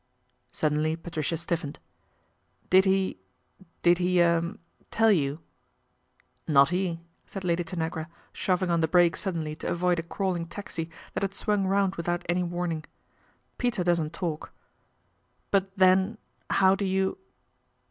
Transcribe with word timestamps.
Suddenly 0.51 0.95
Patricia 0.95 1.37
stiffened." 1.37 1.77
Did 2.71 2.85
he 2.85 3.19
did 3.83 3.99
he 3.99 4.15
2 4.15 4.21
er 4.23 4.55
tell 4.89 5.11
you?"" 5.11 5.41
Not 6.47 6.69
he," 6.69 7.01
said 7.27 7.43
Lady 7.43 7.63
Tanagra, 7.63 8.07
shoving 8.33 8.71
on 8.71 8.81
the! 8.81 8.87
break 8.87 9.15
suddenly 9.15 9.55
to 9.57 9.67
avoid 9.69 9.99
a 9.99 10.01
crawling 10.01 10.47
taxi 10.47 10.89
that 11.13 11.21
had 11.21 11.29
t 11.33 11.37
swung 11.37 11.67
round 11.67 11.97
without 11.97 12.25
any 12.27 12.41
warning." 12.41 12.83
Peter 13.59 13.81
i 13.81 13.83
doesn't 13.83 14.11
talk." 14.11 14.49
e" 14.49 14.57
But 15.51 15.77
then, 15.77 16.17
how 16.49 16.73
do 16.73 16.85
you 16.85 17.19